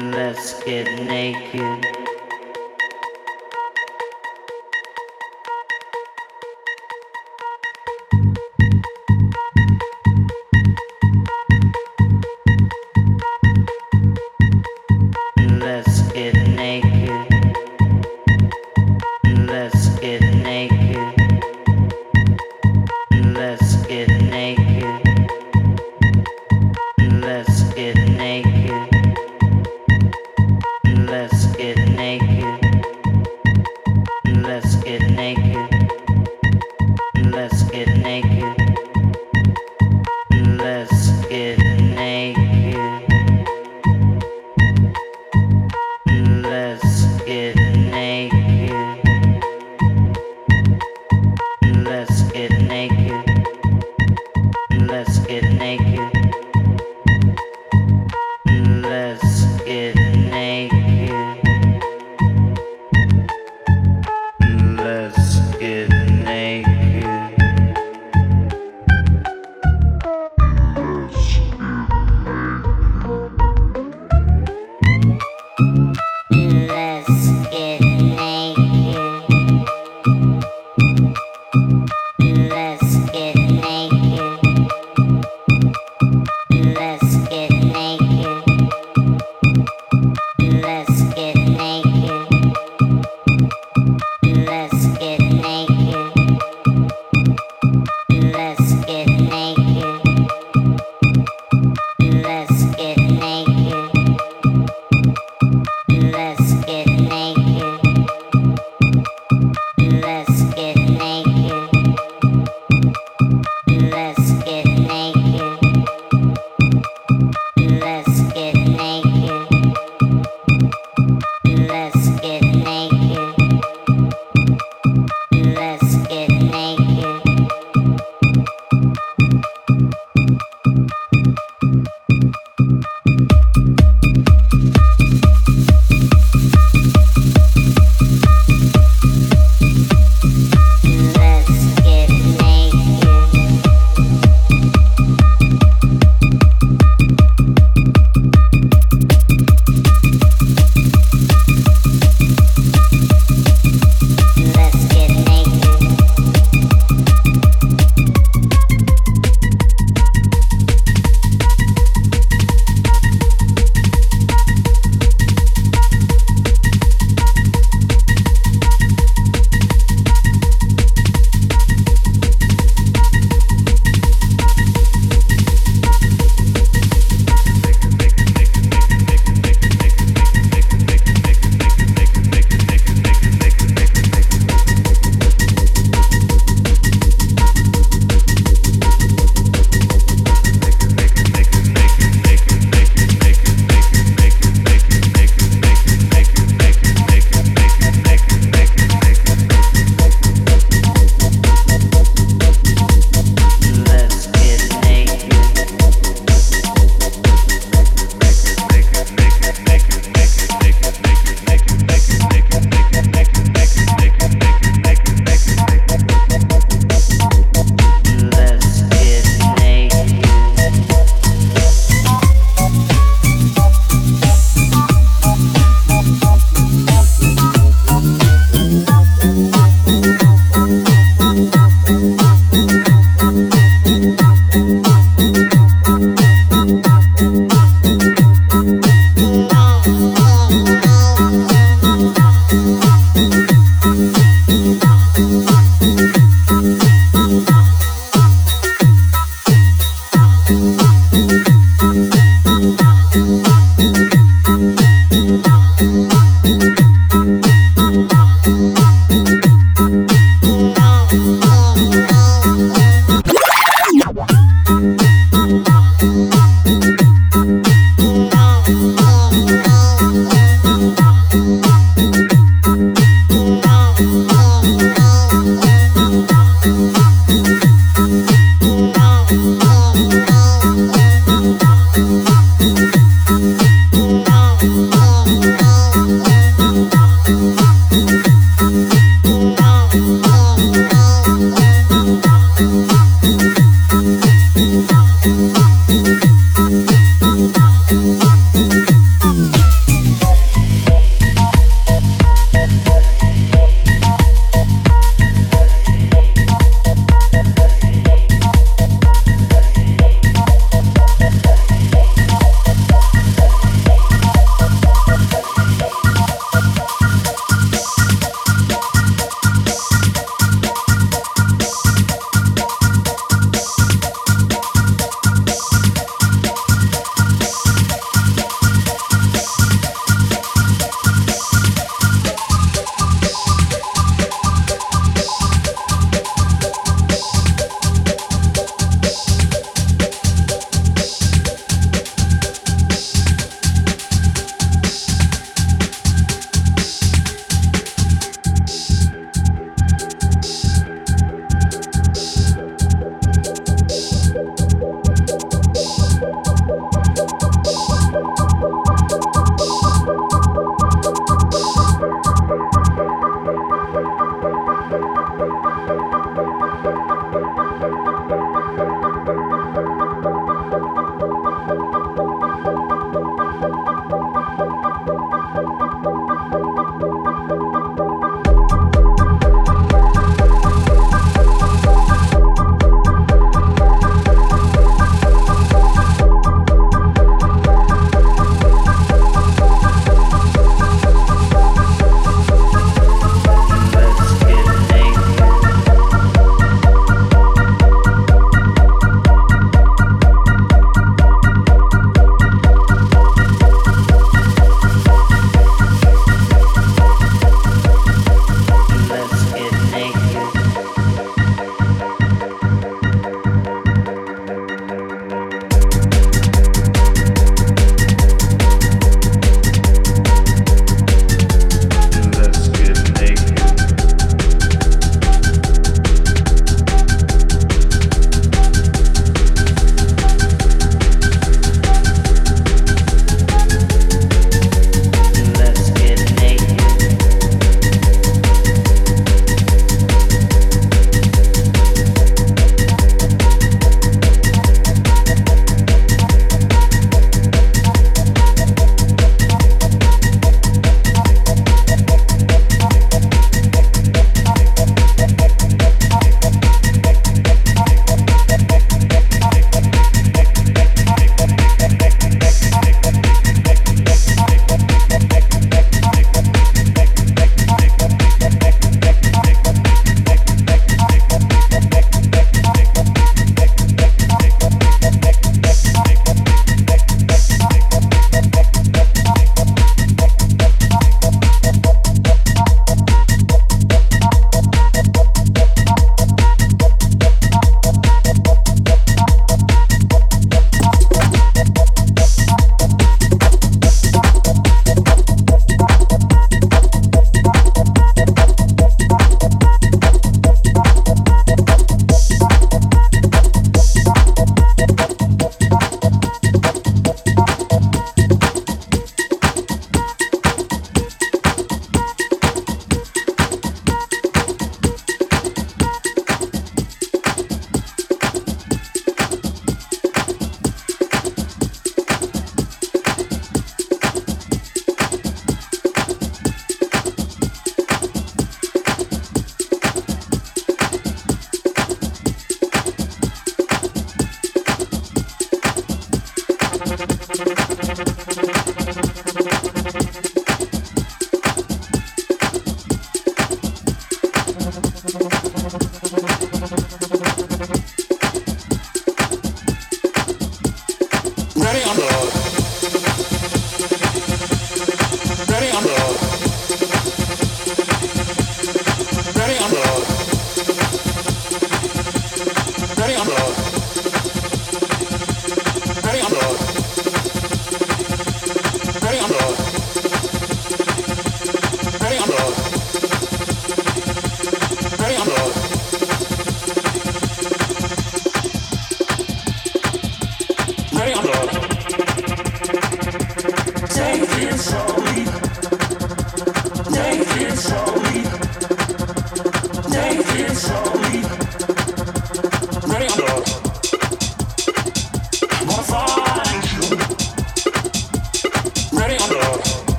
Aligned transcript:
Let's 0.00 0.54
get 0.64 0.86
naked. 1.04 2.01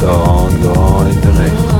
gone, 0.00 0.62
gone 0.62 1.06
is 1.08 1.20
the 1.20 1.32
rain. 1.32 1.79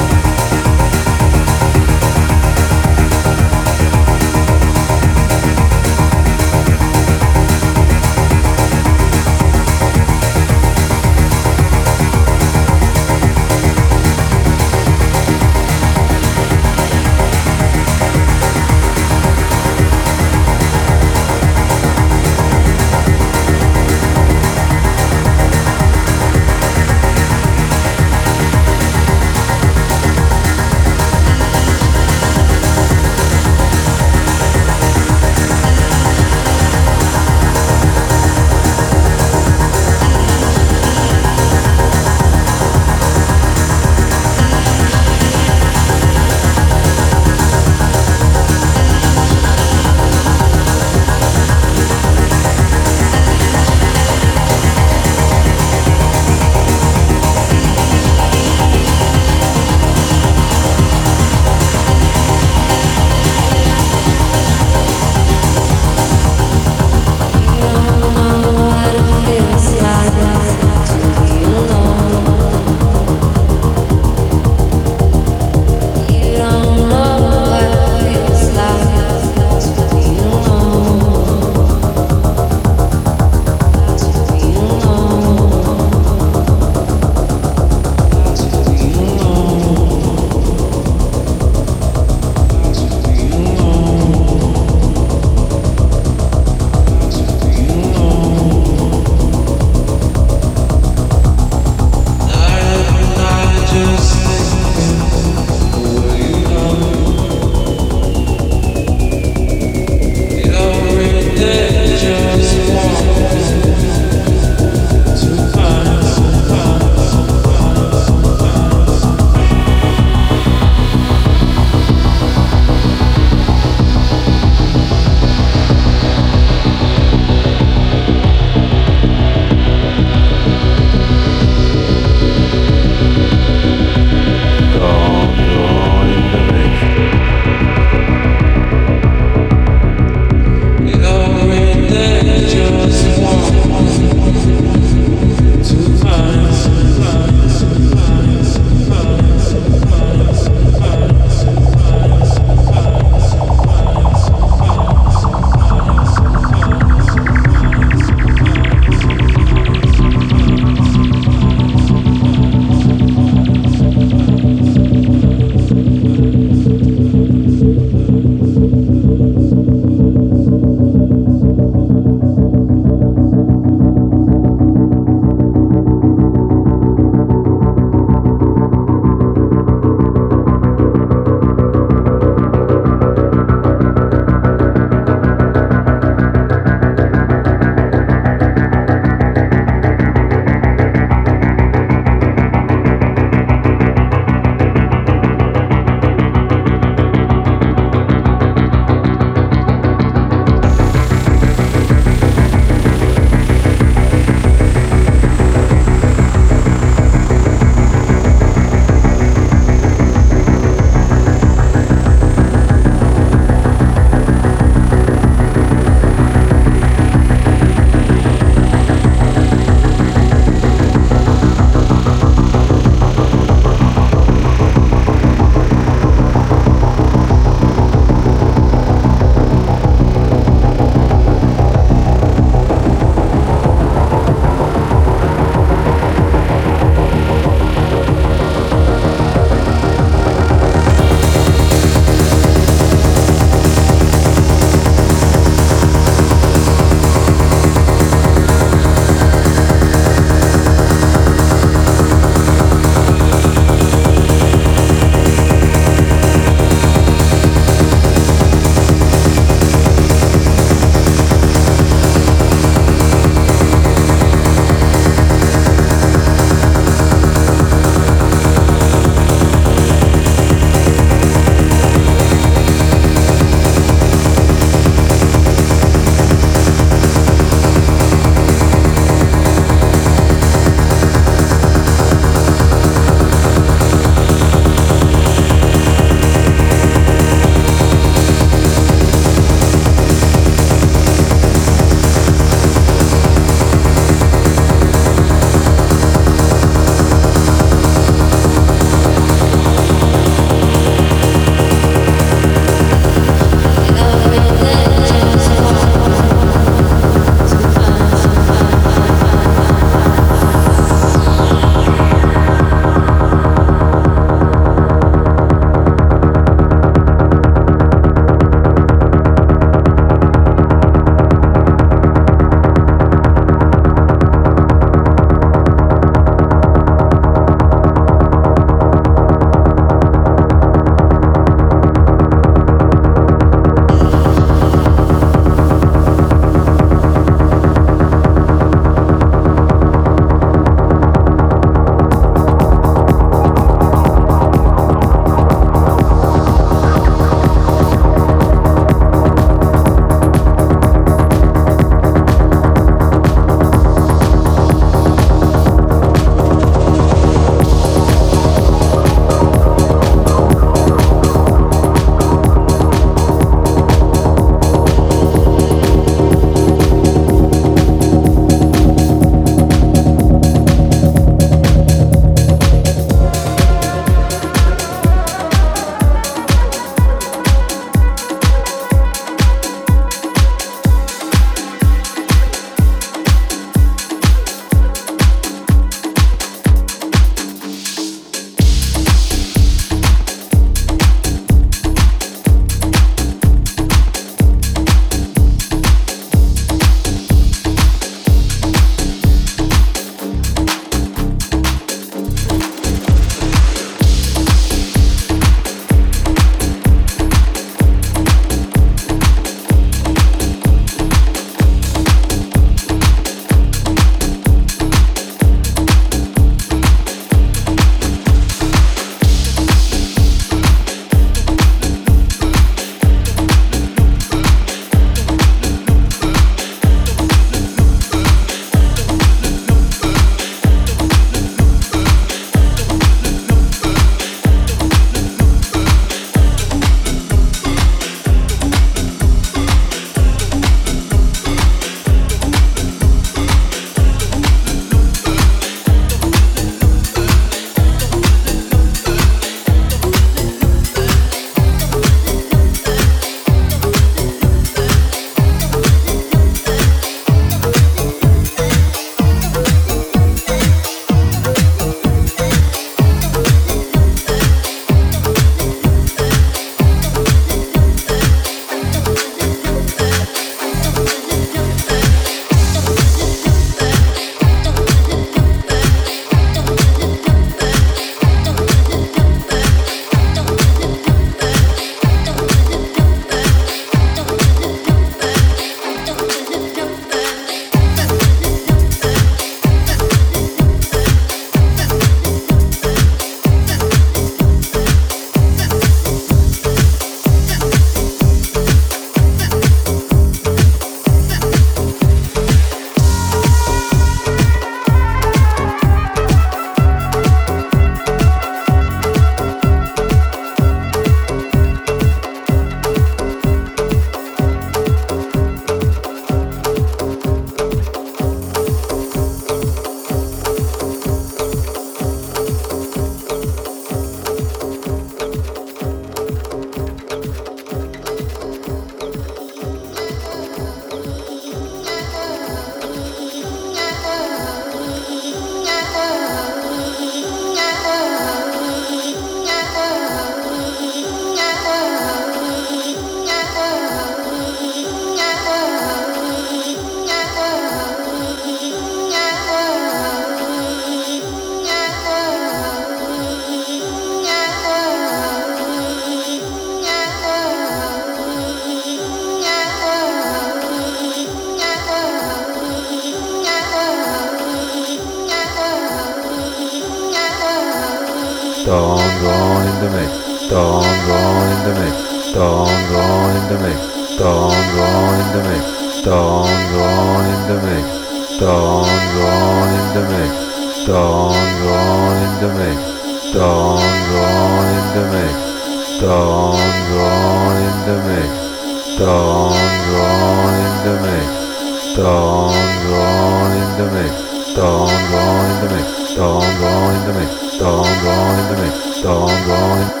mix, 594.01 594.53
don't 594.55 594.87
go 595.11 595.23
in 595.45 595.67
the 595.67 595.75
mix, 595.75 596.15
don't 596.15 596.41
go 596.59 596.89
in 596.89 597.07
the 597.07 597.19
mix, 597.19 597.57
don't 597.57 597.83
go 598.03 598.13
in 598.33 598.55
the 598.55 598.61
mix, 598.63 599.01
don't 599.01 599.45
go 599.45 599.55
in 599.63 599.85
the 599.85 599.95
mix, 599.95 599.95
don't 599.95 599.95
go 599.95 599.95
in. 599.95 600.00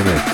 Dongo 0.00 0.29